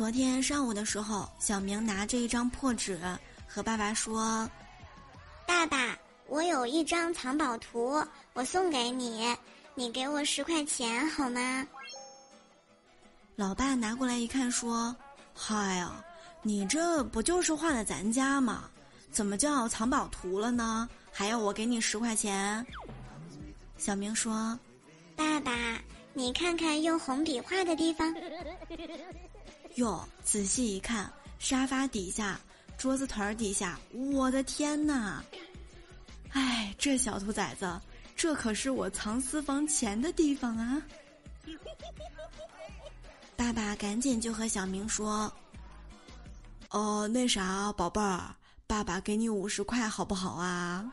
[0.00, 2.98] 昨天上午的时候，小明拿着一张破纸
[3.46, 4.48] 和爸爸说
[5.46, 5.94] ：“爸爸，
[6.26, 8.02] 我有一张藏宝图，
[8.32, 9.28] 我送给你，
[9.74, 11.66] 你给我十块钱好吗？”
[13.36, 14.96] 老爸拿过来一看，说
[15.36, 16.02] ：“嗨呀，
[16.40, 18.70] 你这不就是画的咱家吗？
[19.10, 20.88] 怎么叫藏宝图了呢？
[21.12, 22.64] 还要我给你十块钱？”
[23.76, 24.58] 小明说
[25.14, 25.52] ：“爸爸，
[26.14, 28.10] 你看看用红笔画的地方。”
[29.76, 32.40] 哟，仔细一看，沙发底下、
[32.76, 33.78] 桌子腿儿底下，
[34.12, 35.22] 我的天呐！
[36.32, 37.80] 哎，这小兔崽子，
[38.16, 40.82] 这可是我藏私房钱的地方啊！
[43.36, 45.32] 爸爸赶紧就和小明说
[46.70, 48.34] ：“哦，那啥，宝贝儿，
[48.66, 50.92] 爸爸给你五十块好不好啊？”